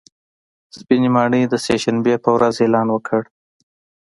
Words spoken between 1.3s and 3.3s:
د سې شنبې په ورځ اعلان وکړ